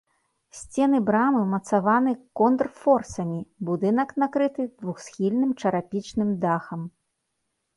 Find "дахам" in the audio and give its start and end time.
6.47-6.81